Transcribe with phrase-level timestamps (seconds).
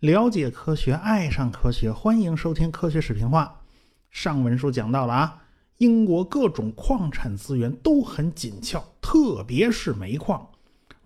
[0.00, 3.62] 了解科学，爱上科学，欢迎收听科学视频化。
[4.10, 5.42] 上文书讲到了啊，
[5.78, 10.48] 英国各种矿产资源都很紧俏，特别是煤矿，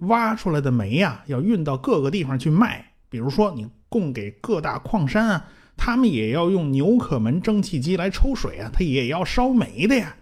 [0.01, 2.93] 挖出来的煤呀，要运到各个地方去卖。
[3.09, 5.47] 比如说，你供给各大矿山啊，
[5.77, 10.17] 他们也要用纽可门蒸汽机来抽水啊，它也要烧煤的呀。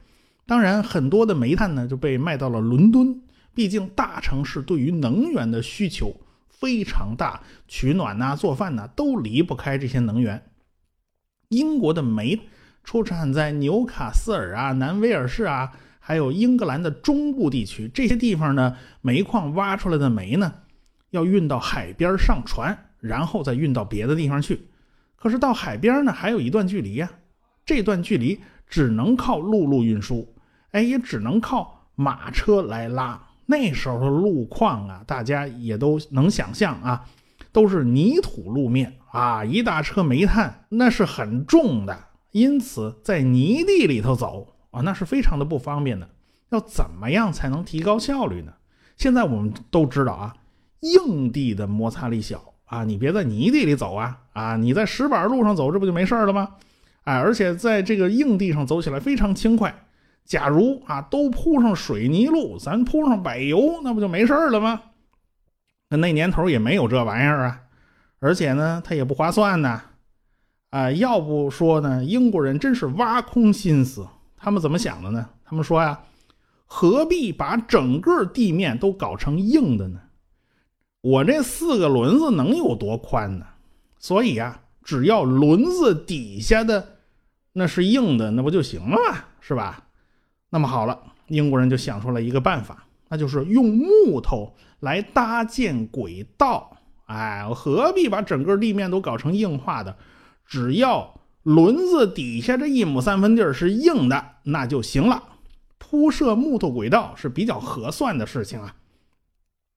[0.46, 3.20] 当然，很多的煤炭呢就被卖到了伦敦，
[3.60, 6.16] 毕竟大城市对于能源的需求。
[6.48, 10.42] 非常大，取暖呐、做饭呐，都离不开这些能源。
[11.48, 12.40] 英国的煤
[12.82, 20.54] 出产在纽卡斯尔啊、南威尔士啊，还有英格兰的中部地区这些地方呢，煤矿挖出来的煤呢，
[21.10, 24.68] 要运到海边上船，然后再运到别的地方去。
[25.16, 27.10] 可是到海边呢，还有一段距离呀，
[27.66, 30.34] 这段距离只能靠陆路运输，
[30.70, 33.28] 哎，也只能靠马车来拉。
[33.50, 37.04] 那时候的路况啊，大家也都能想象啊，
[37.50, 41.98] 都是泥土路面啊，一大车煤炭那是很重的，
[42.30, 46.08] 因此在泥地里头走啊，那是非常的不方便的。
[46.50, 48.52] 要怎么样才能提高效率呢？
[48.96, 50.34] 现在我们都知道啊，
[50.80, 56.56] 硬地的摩擦力小啊，你别在泥地里走啊啊，你在石板路上走，这不就没事了吗？
[57.02, 59.74] 哎，而且在这个硬地上走起来非常轻快。
[60.30, 64.80] 假如啊，都铺上水泥路，咱铺上柏油，那不就没事了吗？
[65.88, 67.62] 那那年头也没有这玩意儿啊，
[68.20, 69.82] 而且呢，它也不划算呢。
[70.70, 74.06] 啊，要不说呢，英国人真是挖空心思，
[74.36, 75.30] 他们怎么想的呢？
[75.44, 76.00] 他们说呀，
[76.64, 80.00] 何必把整个地面都搞成硬的呢？
[81.00, 83.46] 我这四个轮子能有多宽呢？
[83.98, 86.98] 所以呀，只要轮子底下的
[87.54, 89.24] 那是硬的，那不就行了吗？
[89.40, 89.88] 是吧？
[90.50, 96.76] 那么好了，英国人就想出了一个办法，那就是用木头来搭建轨道。
[97.06, 99.96] 哎，何必把整个地面都搞成硬化的？
[100.46, 105.24] 只要轮子底下这一亩三分地儿是硬的，那就行了。
[105.78, 108.76] 铺设木头轨道是比较合算的事情啊。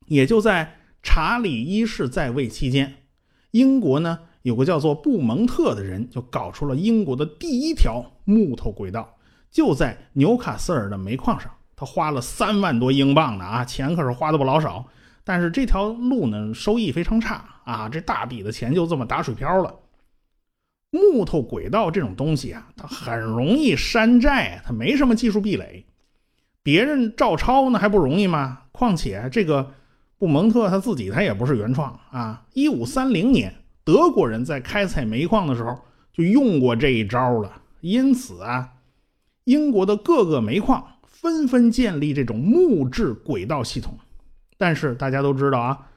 [0.08, 2.96] 也就在查理一世在位期间，
[3.52, 9.16] 英国呢有个叫做布蒙特的人，就搞出了英国的第一条木头轨道。
[9.54, 14.84] 就在纽卡斯尔的煤矿上，他花了三万多英镑呢啊，钱可是花的不老少。
[15.24, 19.74] 但是这条路呢，收益非常差啊，这大笔的钱就这么打水漂了。
[20.90, 25.86] 木头轨道这种东西啊，它很容易山寨，它没什么技术壁垒，
[26.64, 28.64] 别人照抄那还不容易吗？
[28.72, 29.72] 况且这个
[30.18, 33.54] 布蒙特他自己他也不是原创啊，一五三零年
[33.84, 35.80] 德国人在开采煤矿的时候
[36.12, 38.73] 就用过这一招了，因此啊。
[39.46, 43.98] 英国的各个煤矿纷纷建立这种木质轨道系统，
[44.58, 45.88] 但是大家都知道啊，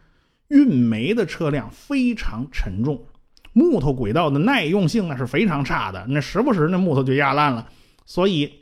[0.48, 3.06] 运煤的车辆非常沉重，
[3.52, 7.68] 木头轨道的耐用性那是非常差的，那时不时那木头就压烂了。
[8.04, 8.52] 所以，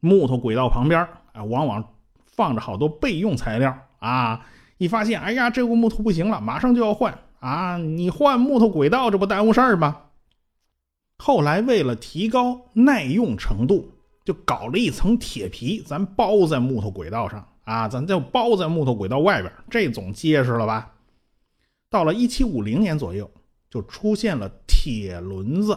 [0.00, 1.84] 木头轨道旁边啊，往往
[2.26, 4.46] 放着好多备用材料啊。
[4.78, 7.78] 一发现，哎呀，这块木头不行了，马上就要换啊！
[7.78, 9.98] 你换木头轨道，这不耽误事儿吗？
[11.18, 13.92] 后来为了提高耐用程度。
[14.24, 20.94] 就搞了一层铁皮，咱包在木头轨道上啊，咱就包在木头轨道外边，这总结实了吧？
[21.90, 23.30] 到了一七五零年左右，
[23.68, 25.74] 就出现了铁轮子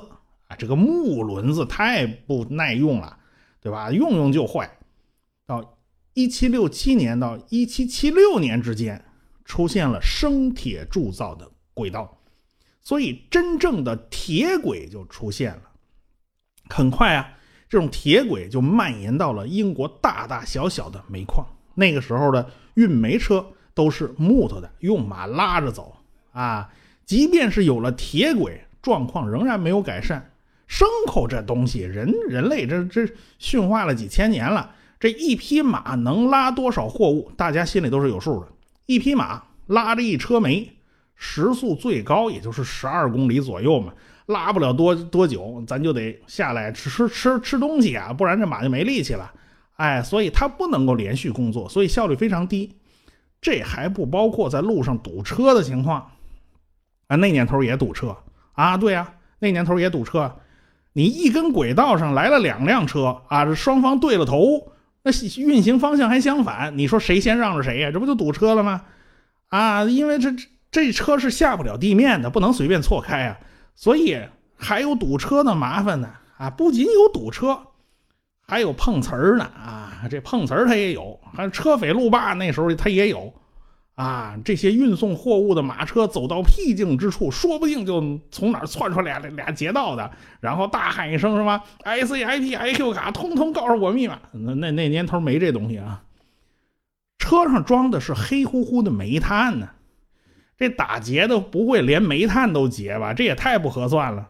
[0.48, 3.18] 啊，这个木轮子太不耐用了，
[3.60, 3.92] 对吧？
[3.92, 4.78] 用用就坏。
[5.46, 5.78] 到
[6.14, 9.04] 一七六七年到一七七六年之间，
[9.44, 12.18] 出现了生铁铸造的轨道，
[12.82, 15.64] 所以真正的铁轨就出现了。
[16.70, 17.34] 很快啊。
[17.70, 21.46] 这种铁轨就蔓延到了英国大大小小的煤矿。
[21.76, 25.96] 那个时候的运煤车都是木头的，用马拉着走
[26.32, 26.70] 啊。
[27.06, 30.32] 即便是有了铁轨，状况仍然没有改善。
[30.68, 33.08] 牲口这东西，人人类这这
[33.40, 38.48] 驯化了几千年了，这一匹马能拉多少货物，大家心里都是有数的。
[38.86, 40.74] 一匹马拉着一车煤，
[41.16, 43.94] 时速最高也就是十二公里左右嘛。
[44.28, 49.32] 拉不了多多久，咱就得下来吃吃吃吃东西啊，不然这马就没力气了。
[49.78, 52.76] 哎，所以它不能够连续工作，所以效率非常低。
[53.40, 56.12] 这还不包括在路上堵车的情况
[57.08, 57.16] 啊。
[57.16, 58.18] 那年头也堵车
[58.54, 60.36] 啊，对呀，那年头也堵车。
[60.94, 64.72] 你一根轨道上来了两辆车啊，这双方对了头，
[65.04, 67.92] 那运行方向还相反，你说谁先让着谁呀？
[67.92, 68.82] 这不就堵车了吗？
[69.50, 70.34] 啊，因为这
[70.72, 73.38] 这车是下不了地面的，不能随便错开啊。
[73.78, 74.20] 所以
[74.58, 76.10] 还有堵车的麻烦呢
[76.40, 76.50] 啊！
[76.50, 77.60] 不仅有堵车，
[78.42, 83.32] 还有碰瓷儿呢啊，这碰瓷儿他也有，还车匪路霸那时候他也有。
[83.94, 90.10] 啊，这些运送货物的马车走到僻静之处，说不定就从哪窜出来俩俩劫道的，
[90.40, 94.20] 然后大喊一声什么 “IC、IP、IQ 卡，通通告诉我密码”。
[94.34, 96.04] 那那那年头没这东西啊，
[97.20, 99.70] 车上装的是黑乎乎的煤炭呢。
[100.58, 103.14] 这打劫的不会连煤炭都劫吧？
[103.14, 104.30] 这也太不合算了。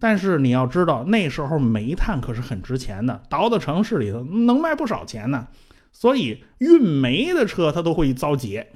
[0.00, 5.48] 但是你要知道，那时候煤炭可是很值钱的，倒到城市里头能卖不少钱呢。
[5.90, 8.68] 所以运煤的车它都会遭劫。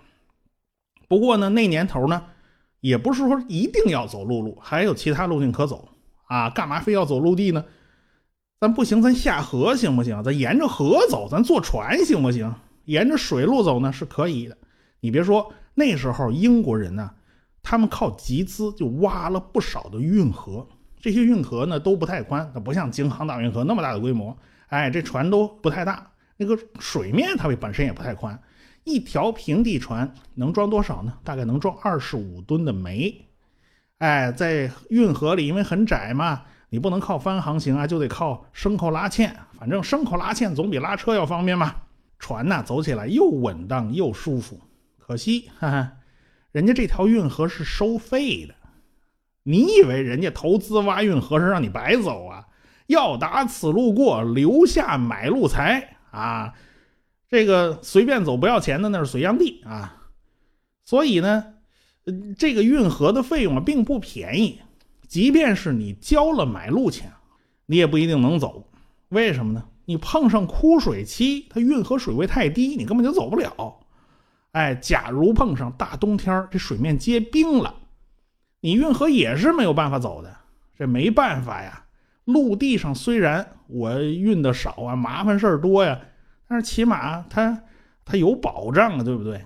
[1.06, 2.24] 不过呢，那年头呢，
[2.80, 5.88] 也不是说一定要走陆路，还有其他路径可走
[6.26, 6.50] 啊。
[6.50, 7.64] 干嘛非要走陆地呢？
[8.58, 10.20] 咱不行，咱下河行不行？
[10.24, 12.52] 咱沿着河走，咱坐船行不行？
[12.86, 14.56] 沿着水路走呢是可以的。
[15.00, 17.10] 你别说，那时候英国人呢，
[17.62, 20.66] 他们靠集资就挖了不少的运河。
[21.00, 24.36] 这些运河呢都不太宽，它不像京杭大运河那么大的规模。
[24.68, 28.40] 哎，这船都不太大，那个水面它本身也不太宽。
[28.84, 31.14] 一条平地船能装多少呢？
[31.24, 33.28] 大概能装二十五吨的煤。
[33.98, 39.36] 哎，在运河里，因为很窄嘛，你不能靠帆航行啊，就得靠牲口拉纤。
[39.58, 41.74] 反正牲口拉纤总比拉车要方便嘛。
[42.18, 44.60] 船呐，走起来又稳当又舒服。
[45.12, 45.92] 可惜，哈哈，
[46.52, 48.54] 人家这条运河是收费的。
[49.42, 52.46] 你以为人家投资挖运河是让你白走啊？
[52.86, 56.54] 要打此路过，留下买路财啊！
[57.28, 60.08] 这个随便走不要钱的那是隋炀帝啊，
[60.86, 61.44] 所以呢，
[62.38, 64.60] 这个运河的费用啊并不便宜，
[65.06, 67.12] 即便是你交了买路钱，
[67.66, 68.66] 你也不一定能走。
[69.10, 69.62] 为什么呢？
[69.84, 73.80] 你碰上枯水期，它运河水位太低，你根本就走不了。
[74.52, 77.74] 哎，假如碰上大冬天，这水面结冰了，
[78.60, 80.34] 你运河也是没有办法走的。
[80.78, 81.84] 这没办法呀，
[82.24, 85.98] 陆地上虽然我运的少啊，麻烦事儿多呀。
[86.48, 87.62] 但是起码它
[88.04, 89.42] 它有保障啊，对不对？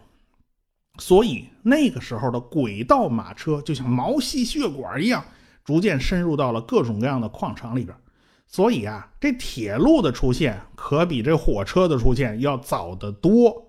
[0.98, 5.24] 所以那个时候的轨道马车就像毛细血管一样，
[5.62, 7.96] 逐渐深入到了各种各样的矿场里边。
[8.46, 13.65] 所以啊，这铁路的出现可比这火车的出现要早得多。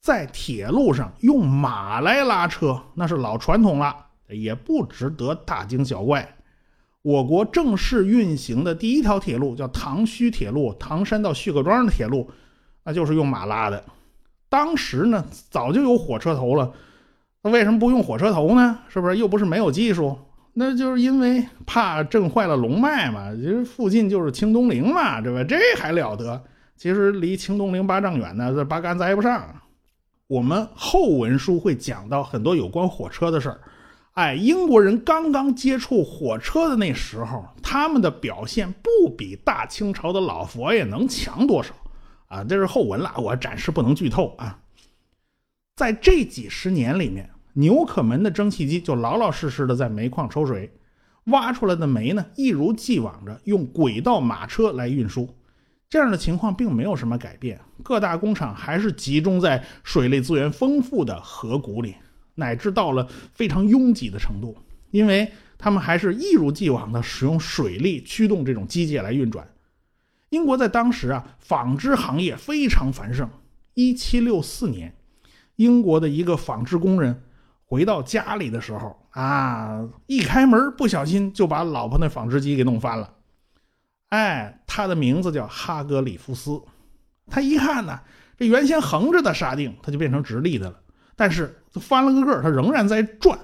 [0.00, 3.94] 在铁路上用马来拉车，那是老传统了，
[4.28, 6.36] 也不值得大惊小怪。
[7.02, 12.30] 我国正式运行的第一条铁路叫唐胥铁路，唐山到胥各庄的铁路。
[12.84, 13.84] 那就是用马拉的，
[14.48, 16.72] 当时呢早就有火车头了，
[17.42, 18.78] 那为什么不用火车头呢？
[18.88, 20.16] 是不是又不是没有技术？
[20.54, 23.34] 那就是因为怕震坏了龙脉嘛。
[23.34, 25.44] 其实附近就是清东陵嘛，对吧？
[25.44, 26.42] 这还了得？
[26.76, 29.54] 其实离清东陵八丈远呢，这八竿子挨不上。
[30.28, 33.60] 我们后文书会讲到很多有关火车的事儿。
[34.12, 41.74] 哎，英国人刚刚接触火车的那时候，他们的表现不比大清朝的老佛爷能强多少。
[42.26, 44.60] 啊，这是后文了，我暂时不能剧透啊。
[45.76, 50.70] 在这几十年里面，纽可门的蒸汽机就老老实实的在煤矿抽水，
[51.24, 55.34] 挖出来的煤呢，一如既往着用轨道马车来运输。
[55.90, 61.96] 这样的情况并没有什么改变，各大工厂还是集中在水利资源丰富的河谷里，
[62.34, 64.54] 乃至到了非常拥挤的程度，
[64.90, 69.48] 因为他们还是一如既往的使用水力驱动这种机械来运转。
[70.28, 73.30] 英国在当时啊，纺织行业非常繁盛。
[73.72, 74.94] 一七六四年，
[75.56, 77.22] 英国的一个纺织工人
[77.64, 83.14] 回到家里的时候啊，一开门不小心就把老婆那纺织机给弄翻了。
[84.08, 86.60] 哎，他的名字叫哈格里夫斯。
[87.30, 88.00] 他一看呢，
[88.36, 90.78] 这原先横着的沙锭，它就变成直立的了。
[91.16, 93.38] 但是翻了个个，它仍然在转。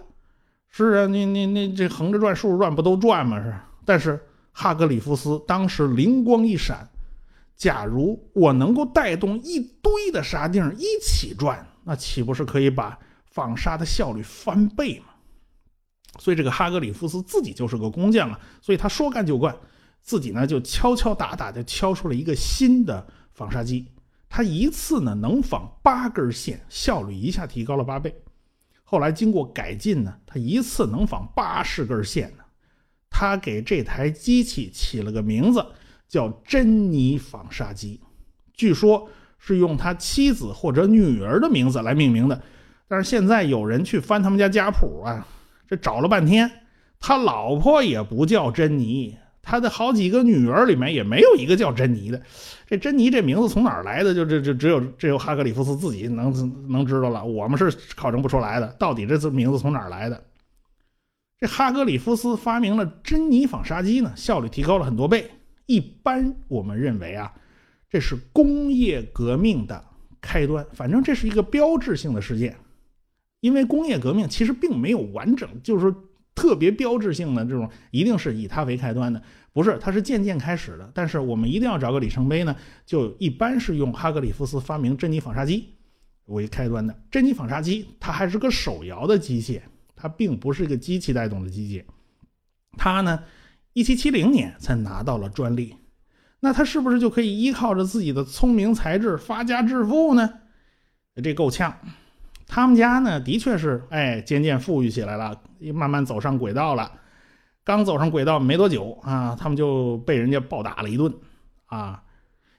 [0.68, 3.42] 是啊，你你你这横着转、竖着转不都转吗？
[3.42, 3.54] 是，
[3.84, 4.20] 但是。
[4.56, 6.88] 哈格里夫斯当时灵光一闪：
[7.56, 12.96] 假如我能够带动一堆的沙锭一起转，那岂不是可以把
[13.32, 15.06] 纺纱的效率翻倍吗？
[16.20, 19.56] 所以这个哈格里夫斯自己就是个工匠啊，所以他说干就干，
[20.04, 23.88] 自己呢就敲敲打打的敲出了一个新的纺纱机。
[24.28, 28.14] 他一次呢能纺八根线，效率一下提高了八倍。
[28.82, 32.44] 后来经过改进呢，他一次能纺八十根线呢。
[33.08, 35.64] 他给这台机器起了个名字，
[36.08, 38.00] 叫珍妮纺纱机，
[38.52, 39.08] 据说
[39.38, 42.42] 是用他妻子或者女儿的名字来命名的。
[42.88, 45.26] 但是现在有人去翻他们家家谱啊，
[45.66, 46.50] 这找了半天，
[47.00, 52.20] 他老婆也不叫珍妮，他的好几个女儿里面也没有一个叫珍妮的。
[52.66, 54.14] 这珍妮这名字从哪儿来的？
[54.14, 56.32] 就这这只有只有哈格里夫斯自己能
[56.68, 58.66] 能知道了，我们是考证不出来的。
[58.78, 60.24] 到底这名字从哪儿来的？
[61.38, 65.30] 这哈格里夫斯发明了珍妮纺纱机呢，效率提高了很多倍。
[65.66, 67.32] 一般我们认为啊，
[67.90, 69.84] 这是工业革命的
[70.20, 72.56] 开端，反正这是一个标志性的事件。
[73.40, 75.94] 因为工业革命其实并没有完整，就是说
[76.34, 79.22] 特别标志性的这种，一定是以它为开端的，
[79.52, 80.90] 不是，它是渐渐开始的。
[80.92, 85.74] 但是我们一定要找个里程碑呢，就一般是用哈格里夫斯发明珍妮纺纱机
[86.26, 86.98] 为开端的。
[87.10, 89.60] 珍妮纺纱机它还是个手摇的机械，
[89.94, 91.84] 它并不是一个机器带动的机械。
[92.76, 93.22] 它呢，
[93.72, 95.76] 一七七零年才拿到了专利，
[96.40, 100.28] 那它是不是就可以依靠着自己的聪明才智发家致富呢？
[101.22, 101.78] 这够呛。
[102.46, 105.40] 他们家呢，的确是哎，渐渐富裕起来了，
[105.74, 106.92] 慢慢走上轨道了。
[107.64, 111.12] 刚走上轨道没多久啊，他们就被人家暴打了一顿
[111.66, 112.02] 啊。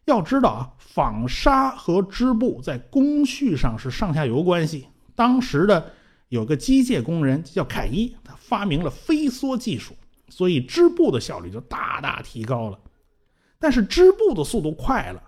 [0.06, 4.88] 要知道啊，纺纱和织布在工序上是上下游关系。
[5.16, 5.92] 当时的
[6.30, 9.96] 有个机械工人叫凯伊，他发明了飞梭技术，
[10.30, 12.80] 所以织布的效率就大大提高了。
[13.60, 15.22] 但是织布的速度快了，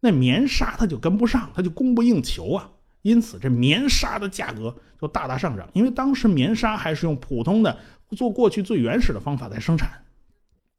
[0.00, 2.70] 那棉纱它就跟不上，它就供不应求啊。
[3.02, 5.68] 因此，这棉纱的价格就大大上涨。
[5.72, 7.76] 因为当时棉纱还是用普通的
[8.10, 9.90] 做过去最原始的方法在生产，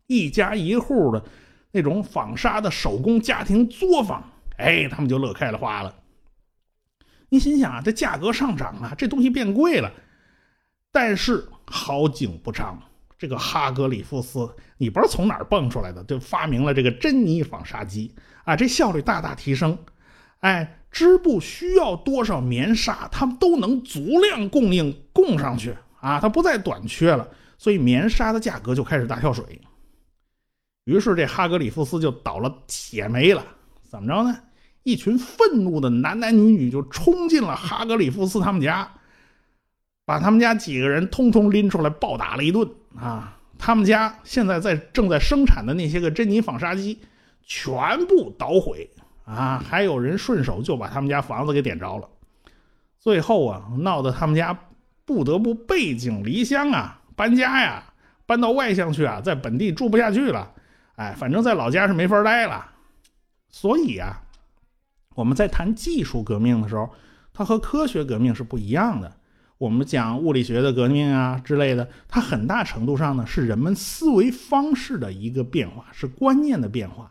[0.08, 1.24] 一家一户的
[1.72, 4.24] 那种纺纱的手工家庭作坊，
[4.58, 5.94] 哎，他们就乐开了花了。
[7.30, 9.92] 你心想啊，这价格上涨啊，这东西变贵了。
[10.92, 12.80] 但是好景不长，
[13.18, 18.14] 这个哈格里夫斯，你不知道从哪儿蹦出来的，就发明了这个珍妮纺纱机
[18.46, 19.78] 啊，这效率大大提升。
[20.44, 27.26] 哎，织布需要多少棉纱，他们都能足量供应供上去啊，它不再短缺了，
[27.58, 29.62] 所以棉纱的价格就开始大跳水。
[30.84, 33.42] 于是这哈格里夫斯就倒了血霉了，
[33.90, 34.38] 怎么着呢？
[34.84, 38.92] 一群愤怒的男男女女就冲进了哈格里夫斯他们家，
[40.04, 43.40] 把他们家几个人通通拎出来暴打了一顿啊！
[43.58, 47.00] 他们家现在在正在生产的那些个珍妮纺纱机
[47.46, 48.90] 全部捣毁。
[49.26, 52.10] 啊，还有人顺手就把他们家房子给点着了，
[53.00, 54.58] 最后啊，闹得他们家
[55.06, 57.84] 不得不背井离乡啊，搬家呀，
[58.26, 60.52] 搬到外乡去啊，在本地住不下去了，
[60.96, 62.70] 哎，反正在老家是没法待了。
[63.50, 64.24] 所以啊，
[65.16, 66.90] 我们在谈技术革命的时候，
[67.34, 69.16] 它和科学革命是不一样的。
[69.60, 77.10] 我们讲物理学的革命啊之类的，它很大程度上呢是人们思维方式的一个变化，是观念的变化。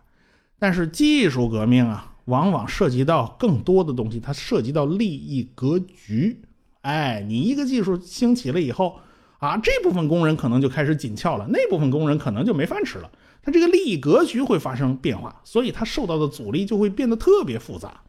[0.62, 6.40] 但是技术革命啊，往往涉及到更多的东西，它涉及到利益格局。
[6.83, 9.00] 哎，你一个技术兴起了以后，
[9.40, 13.11] 啊，这部分工人可能就开始紧俏了，那部分工人可能就没饭吃了。
[13.42, 18.00] 它这个利益格局会发生变化，所以它受到的阻力就会变得特别复杂。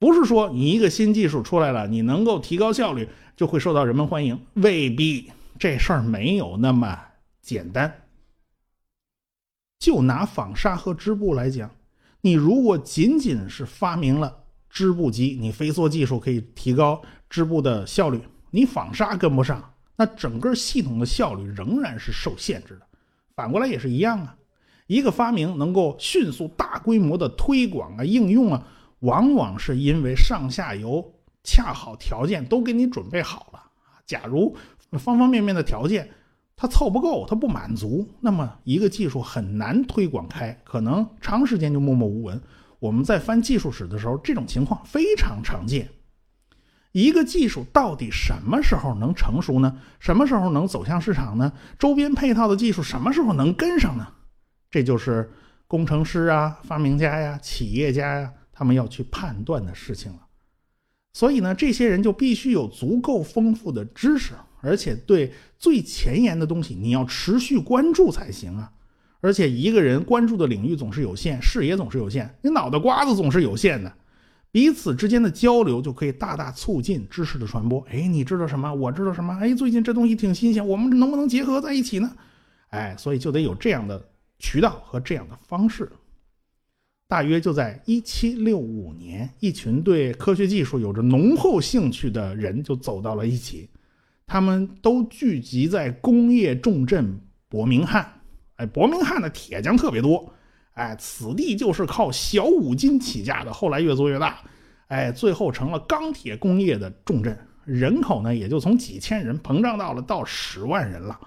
[0.00, 5.30] 不是说你一个新技术出来了，你能够提高效率，就会受到人们欢迎，未必。
[5.56, 6.98] 这事儿没有那么
[7.40, 7.99] 简单。
[9.80, 11.68] 就拿纺纱和织布来讲，
[12.20, 18.20] 你如果仅仅是发明了织布机，你飞梭技术可以提高织布的效率，
[18.50, 22.86] 你纺纱跟不上，那整个系统的效率仍然是受限制的。
[23.34, 24.36] 反过来也是一样啊，
[24.86, 28.62] 一个发明能够迅速大规模的推广啊、应用啊，
[28.98, 31.02] 往往是因为上下游
[31.42, 33.62] 恰好条件都给你准备好了
[34.04, 34.54] 假如
[34.92, 36.10] 方方面面的条件。
[36.60, 42.38] 它凑不够，它不满足，那么一个技术很难推广开，可能长时间就默默无闻。
[42.78, 45.88] 我们在翻技术史的时候，这种情况非常常见。
[46.92, 49.78] 一个技术到底什么时候能成熟呢？
[49.98, 51.50] 什么时候能走向市场呢？
[51.78, 54.06] 周边配套的技术什么时候能跟上呢？
[54.70, 55.32] 这就是
[55.66, 60.26] 工程师啊、发明家呀、企业家呀，他们要去判断的事情了。
[61.14, 64.34] 所以呢，这些人就必须有足够丰富的知识。
[64.60, 68.70] 而且对最前沿的东西，你要持续关注才行啊！
[69.20, 73.92] 而且一个人关注的领域总是有限，视野总是有限，你脑袋瓜子总是有限的，
[74.50, 77.80] 彼此之间的交流就可以大大促进知识的传播。
[77.90, 78.72] 哎，你知道什么？
[78.72, 79.36] 我知道什么？
[79.40, 82.10] 哎，最近这东西挺新鲜，我们能不能结合在一起呢？
[82.68, 84.02] 哎，所以就得有这样的
[84.38, 85.90] 渠道和这样的方式。
[87.06, 93.68] 大约就在一七六五年，一群对科学技术有着浓厚兴趣的人就走到了一起。
[94.30, 98.20] 他们都聚集在工业重镇伯明翰，
[98.54, 100.32] 哎，伯明翰的铁匠特别多，
[100.74, 104.38] 哎，此地就是靠小五金起家的，后来越做越大，
[104.86, 111.18] 哎，最后成了钢铁工业的重镇，人口呢也就从几千人膨胀到了到十万人了。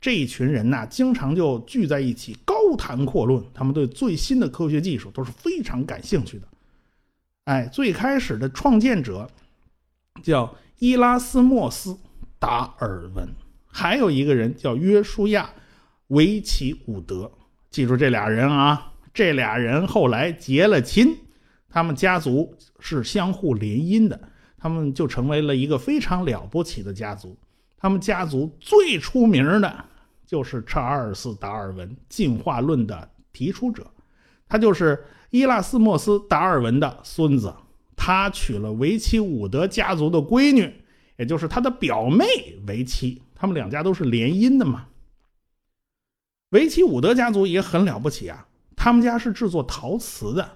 [0.00, 6.46] 这一群人呢，经常就聚在一起高谈阔论，他们对最新的科学技术都是非常感兴趣的。
[7.46, 9.28] 哎，最开始的创建者
[10.22, 10.54] 叫。
[10.78, 11.90] 伊拉斯莫斯·
[12.38, 13.26] 达尔文，
[13.66, 15.44] 还有一个人叫约书亚·
[16.08, 17.32] 维奇伍德，
[17.70, 21.16] 记住这俩人啊，这俩人后来结了亲，
[21.70, 24.20] 他们家族是相互联姻的，
[24.58, 27.34] 他们就成为了一个非常了不起的家族。
[27.78, 29.84] 他们家族最出名的
[30.26, 33.86] 就是查尔斯·达尔文进化论的提出者，
[34.46, 37.54] 他就是伊拉斯莫斯·达尔文的孙子，
[38.06, 40.72] 他娶了维奇伍德家族的闺女，
[41.16, 42.24] 也就是他的表妹
[42.68, 44.86] 为妻，他们两家都是联姻的嘛。
[46.50, 48.46] 维奇伍德家族也很了不起啊，
[48.76, 50.48] 他们家是制作陶瓷的。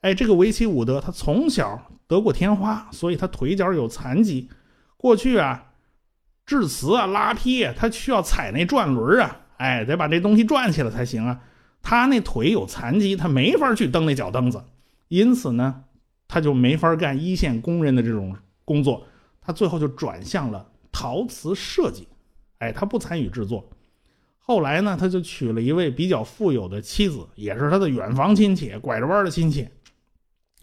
[0.00, 4.48] 哎，这个维奇伍德他从小得过天花，所以他腿脚有残疾。
[4.96, 5.66] 过去啊。
[6.46, 11.42] 制瓷啊，拉坯啊，他需要踩那转轮啊，哎，得把这东西转起来才行啊。
[11.82, 14.64] 他那腿有残疾，他没法去蹬那脚蹬子，
[15.08, 15.84] 因此呢，
[16.30, 19.04] 他就没法干一线工人的这种工作。
[19.40, 22.06] 他最后就转向了陶瓷设计，
[22.58, 23.68] 哎，他不参与制作。
[24.38, 29.68] 后来呢，他就娶了一位比较富有的妻子，也是他的远房亲戚，拐着弯的亲戚。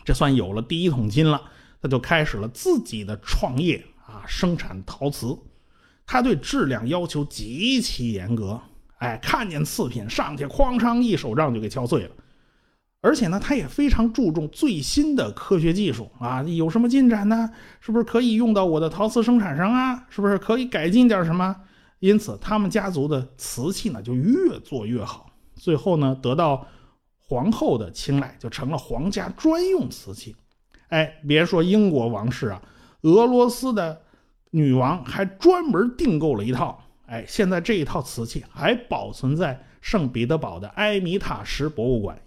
[0.05, 1.41] 这算有了第一桶金了，
[1.81, 5.37] 他就开始了自己的创业啊，生产陶瓷。
[6.05, 8.61] 他对质量要求极其严格，
[8.99, 12.11] 哎，看见次品上去哐当一手杖就给敲碎了。
[13.07, 17.49] 而且呢，他也非常注重最新的科学技术啊，有什么进展呢？
[17.79, 20.05] 是不是可以用到我的陶瓷生产上啊？
[20.09, 21.55] 是不是可以改进点什么？
[21.99, 26.67] 因此，他们家族的瓷器呢就越做越好，最后呢得到
[27.17, 30.35] 皇后的青睐，就成了皇家专用瓷器。
[30.89, 32.61] 哎，别说英国王室啊，
[33.03, 34.01] 俄罗斯的。
[34.51, 42.17] 女王还专门订购了一套，哎，现在这一套瓷器还保存在圣彼得堡的埃米塔什博物馆。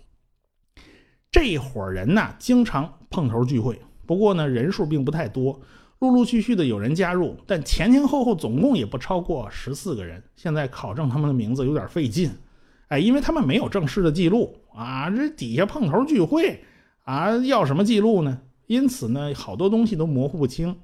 [1.32, 5.60] 这伙人呢，经常碰头聚会，不过呢，人数并不太多，
[6.00, 10.22] 陆陆续续的有人加入，但前前后后总共也不超过十四个人。
[10.34, 12.32] 现在考证他们的名字有点费劲，
[12.88, 16.64] 哎，因为他们没有正式的记录啊，这底下碰头聚会
[17.04, 18.40] 啊，要什么记录呢？
[18.66, 20.76] 因此呢，好多东西都模糊不清。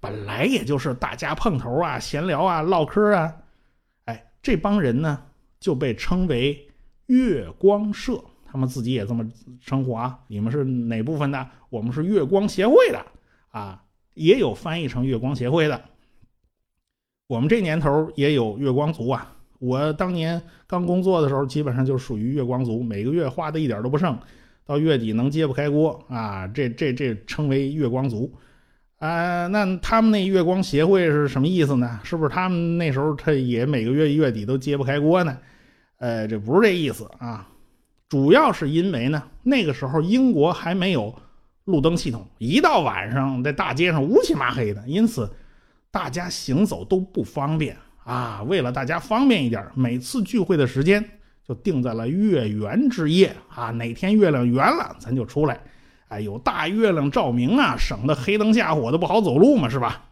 [0.00, 3.36] 本来也就是大家碰头啊、闲聊啊、唠嗑啊，
[4.06, 5.24] 哎，这帮人呢
[5.60, 6.68] 就被称为
[7.06, 9.24] 月光社，他们自己也这么
[9.60, 10.18] 称呼啊。
[10.26, 11.46] 你们是哪部分的？
[11.70, 13.04] 我们是月光协会的
[13.50, 13.82] 啊，
[14.14, 15.80] 也有翻译成月光协会的。
[17.26, 19.34] 我们这年头也有月光族啊。
[19.58, 24.18] 我当年刚工作的时候，基本上就属于月光族，每个月花的一点都不剩，
[24.64, 26.46] 到月底能揭不开锅啊。
[26.46, 28.32] 这这这称为月光族。
[28.98, 32.00] 啊，那他们那月光协会是什么意思呢？
[32.02, 35.38] 是不是他们那时候他也每个月月底都揭不开锅呢？
[35.98, 37.48] 呃，这不是这意思啊，
[38.08, 41.14] 主要是因为呢，那个时候英国还没有
[41.64, 45.30] 路灯系统，一到晚上在大街上乌漆麻黑的，因此
[45.90, 48.42] 大家行走都不方便啊。
[48.44, 51.04] 为了大家方便一点，每次聚会的时间
[51.46, 55.60] 就定在了月圆之夜啊，哪天月亮圆了，咱就出来。
[56.08, 60.04] 哎，有大月亮照明啊，省得黑灯瞎火的不好走路嘛，是吧？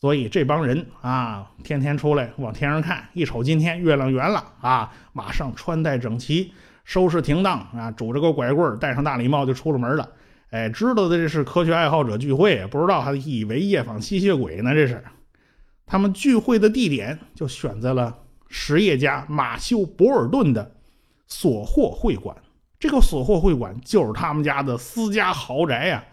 [0.00, 6.52] 所以这帮人啊，天天出来往天上看，一瞅今天月亮圆了啊，马上穿戴整齐，
[6.84, 10.08] 收拾停当啊，拄着个拐棍，戴上大礼帽就出了门了。
[10.50, 14.72] 哎，知道的这是科学爱好者聚会，不知道还以为夜访吸血鬼呢。
[14.72, 15.02] 这是
[15.86, 18.16] 他们聚会的地点，就选在了
[18.48, 20.76] 实业家马修·博尔顿的
[21.26, 22.36] 索霍会馆。
[22.78, 26.04] 这个索霍会馆就是他们家的私家豪宅呀！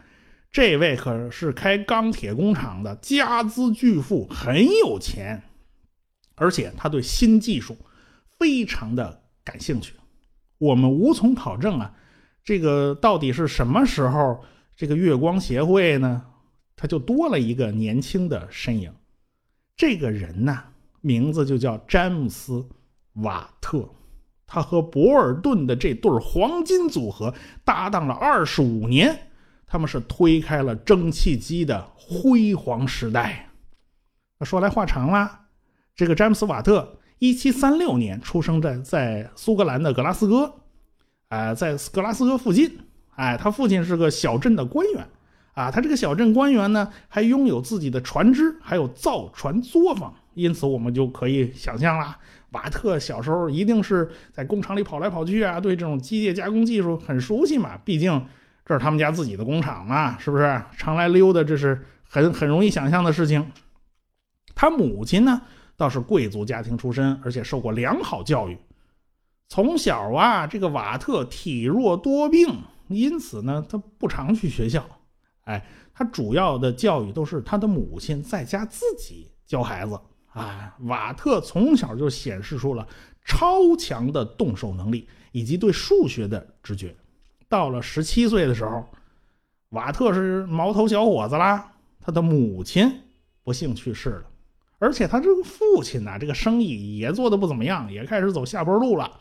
[0.51, 5.43] 这位可是开钢铁工厂的家资巨富，很有钱，
[6.35, 7.77] 而且他对新技术
[8.39, 9.93] 非常的感兴趣。
[10.61, 11.91] 我们无从考证啊，
[12.43, 14.39] 这个到底是什么时候？
[14.75, 16.23] 这个月光协会呢，
[16.75, 18.93] 他就多了一个年轻的身影。
[19.75, 20.63] 这个人呢，
[21.01, 22.53] 名字就叫詹姆斯·
[23.23, 23.89] 瓦特。
[24.45, 27.33] 他和博尔顿的这对黄金组合
[27.65, 29.29] 搭档了二十五年，
[29.65, 33.49] 他们是推开了蒸汽机的辉煌时代。
[34.37, 35.39] 那说来话长了，
[35.95, 40.55] 这个詹姆斯·瓦特，一七三六年出生在在苏格兰的格拉斯哥，
[41.29, 42.79] 哎，在格拉斯哥附近，
[43.11, 45.07] 哎，他父亲是个小镇的官员，
[45.53, 52.17] 啊，他这个小镇官员呢，还拥有自己的船只，还有造船作坊，因此我们就可以想象了。
[52.53, 57.77] 瓦特小时候一定是在工厂里跑来跑去啊，对这种机械加工技术很熟悉嘛。
[57.85, 58.25] 毕竟
[58.65, 60.59] 这是他们家自己的工厂嘛，是不是？
[60.75, 63.51] 常来溜达，这是很很容易想象的事情。
[64.55, 65.43] 他母亲呢，
[65.81, 68.55] 倒是贵族家庭出身，而且受过良好教育。
[69.49, 72.55] 从小啊，这个瓦特体弱多病，
[72.87, 74.85] 因此呢，他不常去学校。
[75.45, 79.99] 哎，他主要的教育都是他的母亲在家自己教孩子。
[80.33, 82.87] 啊，瓦特从小就显示出了
[83.25, 86.95] 超强的动手能力以及对数学的直觉。
[87.49, 88.85] 到了十七岁的时候，
[89.69, 91.73] 瓦特是毛头小伙子啦。
[91.99, 93.01] 他的母亲
[93.43, 94.23] 不幸去世了，
[94.81, 99.11] 而且他这个父亲呢，这个生意也做的不怎么样，也开始走下坡路了。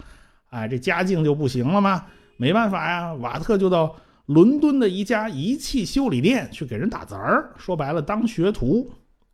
[0.48, 2.06] 哎，这家境就不行了嘛，
[2.38, 3.94] 没办法呀，瓦特就到
[4.24, 8.90] 伦敦的一家仪器修理店去给人打杂儿，说白了当学徒。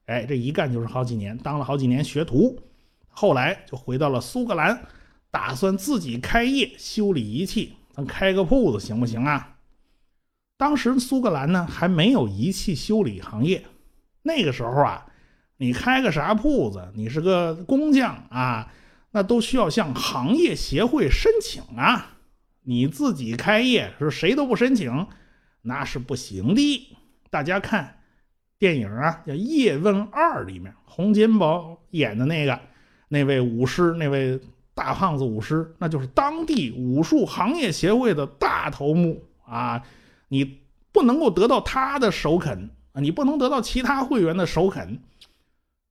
[0.07, 2.59] 哎，这一干就是好几年，当了好几年学徒，
[3.09, 4.83] 后来就回到了苏格兰，
[5.31, 9.57] 打算自己开业修理仪器，咱开个铺子行不行啊？
[10.57, 13.65] 当时苏格兰呢还没有仪器修理行业，
[14.23, 15.07] 那个时候啊，
[15.59, 18.73] 你开个啥铺子，你是个工匠啊，
[19.11, 22.17] 那都需要向行业协会申请啊。
[22.63, 25.07] 你自己开业是谁都不申请，
[25.63, 26.97] 那是不行的。
[27.31, 27.93] 大家看。
[28.59, 32.59] 电影啊，叫《叶问二》里面，洪金宝演的那个
[33.09, 34.41] 那位武师，那位
[34.73, 39.83] 大胖子武师，那就是当地武术行业协会的大头目啊！
[40.29, 40.59] 你
[40.91, 45.03] 不能够得到他的首肯啊，你不能得到其他会员的首肯，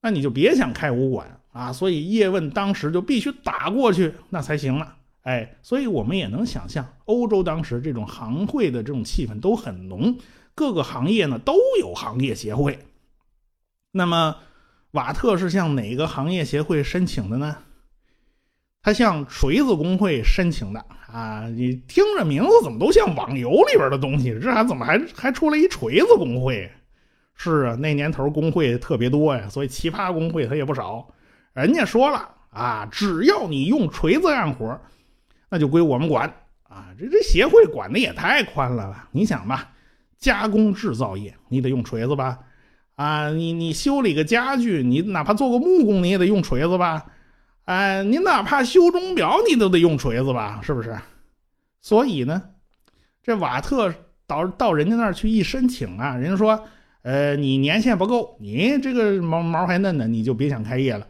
[0.06, 1.72] 那你就别想开武馆啊！
[1.72, 4.94] 所以叶问当时就必须打过去，那才行了。
[5.22, 10.16] 哎，所以我们也能想象，欧洲当时这种行会的这种气氛都很浓。
[10.54, 12.78] 各个行业呢都有行业协会，
[13.90, 14.36] 那么
[14.92, 17.56] 瓦特是向哪个行业协会申请的呢？
[18.82, 21.48] 他向锤子工会申请的啊！
[21.48, 24.38] 你听着名字怎么都像网游里边的东西？
[24.40, 26.70] 这还怎么还还出了一锤子工会？
[27.36, 31.06] 是啊，那年头工会特别多呀，所以奇葩工会它也不少。
[31.52, 34.80] 人家说了啊，只要你用锤子干活，
[35.48, 36.26] 那就归我们管
[36.64, 36.88] 啊！
[36.98, 39.08] 这这协会管的也太宽了吧？
[39.12, 39.70] 你想吧。
[40.18, 42.38] 加工制造业，你得用锤子吧？
[42.94, 47.04] 啊，你你修理个家具，你哪怕做个木工，你也得用锤子吧？
[47.66, 50.60] 哎，你哪怕修钟表，你都得用锤子吧？
[50.64, 50.98] 是不是？
[51.82, 52.42] 所以呢，
[53.22, 53.94] 这瓦特
[54.26, 56.66] 到到人家那儿去一申请啊，人家说，
[57.06, 61.06] 呃，你年限不够，你这个毛毛还嫩呢，你就别想开业了。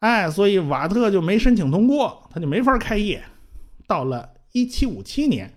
[0.00, 3.24] 哎，所以瓦特就没申请通过，他就没法开业。
[3.86, 5.50] 到了一七五七年。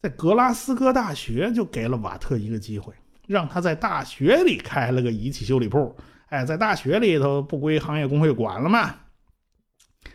[0.00, 2.94] 在格拉斯哥大学就给了瓦特一个机会，
[3.26, 5.96] 让他在大学里开了个仪器修理铺。
[6.28, 8.94] 哎，在大学里头不归行业工会管了吗？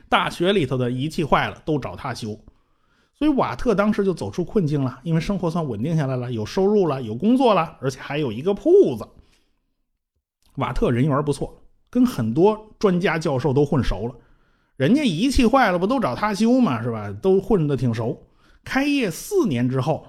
[0.08, 2.40] 大学里头的仪器坏了都找他修，
[3.18, 9.08] 所以瓦特当时就走出困境了，因为生活算稳定下来了，有收入了，有工作了，而且还有一个铺子。
[10.58, 14.16] 瓦特人缘不错，跟很多专家教授都混熟了，
[14.76, 16.82] 人家仪器坏了不都找他修吗？
[16.84, 17.12] 是吧？
[17.22, 18.28] 都混得挺熟。
[18.64, 20.06] 开业四年之后，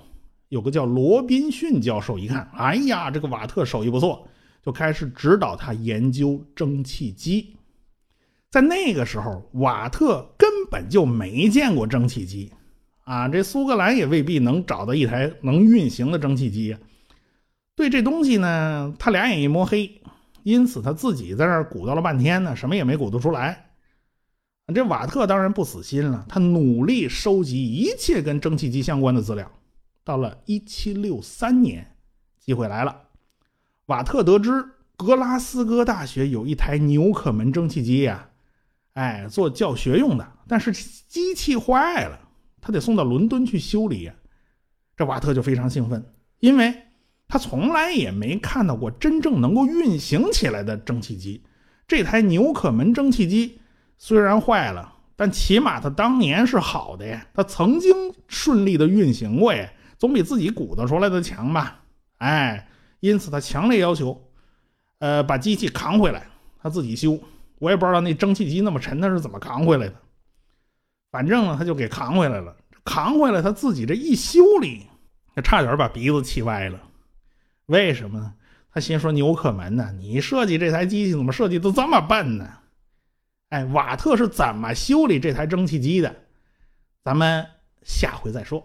[0.48, 4.28] 有个叫罗宾逊教授，一看，哎呀，这个瓦特手艺不错，
[4.62, 7.56] 就开始指导他研究蒸汽机。
[8.50, 12.50] 在那个时候，瓦特根本就没见过蒸汽机，
[13.08, 16.76] 啊，这苏格兰也未必能找到一台能运行的蒸汽机。
[17.74, 20.02] 对这东西呢，他俩眼一摸黑，
[20.42, 23.70] 因此他自己在那儿鼓捣了半天呢，什么也没鼓捣出来。
[24.74, 29.50] 这瓦特当然不死心了，他努力收集一切跟蒸汽机相关的资料。
[30.04, 31.96] 到了1763年，
[32.38, 32.94] 机会来了，
[33.86, 34.62] 瓦特得知
[34.98, 38.28] 格拉斯哥大学有一台纽可门蒸汽机呀，
[38.92, 42.27] 哎，做教学用的，但是机器坏了，
[42.60, 44.10] 他得送到伦敦去修理。
[44.96, 46.04] 这瓦特就非常兴奋，
[46.40, 46.74] 因为
[47.28, 51.42] 他从来也没看到过真正能够运行起来的蒸汽机。
[51.86, 53.60] 这台纽可门蒸汽机。
[54.00, 57.26] 虽然坏了，但起码它当年是好的呀。
[57.34, 57.92] 它曾经
[58.28, 59.68] 顺利的运行过呀，
[59.98, 61.80] 总比自己鼓捣出来的强吧？
[62.18, 62.68] 哎，
[63.00, 64.30] 因此他强烈要求，
[65.00, 66.28] 呃，把机器扛回来，
[66.62, 67.18] 他自己修。
[67.58, 69.94] 我也不知道那蒸汽机那么沉，他是怎么扛回来的。
[71.10, 72.54] 反正呢，他就给扛回来了。
[72.84, 74.86] 扛回来，他自己这一修理，
[75.34, 76.80] 他差点把鼻子气歪了。
[77.66, 78.32] 为什么呢？
[78.72, 79.90] 他心说：“纽可门呢？
[79.98, 82.48] 你设计这台机器怎么设计都这么笨呢？”
[83.50, 86.14] 哎，瓦特是怎么修理这台蒸汽机的？
[87.02, 87.44] 咱们
[87.82, 88.62] 下回再说。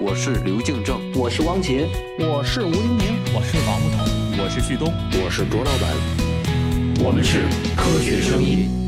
[0.00, 4.92] 我是刘敬正，我是汪杰，我是吴英明，我是王木头，我是旭东，
[5.24, 7.42] 我是卓老板，我们是
[7.74, 8.81] 科学声音。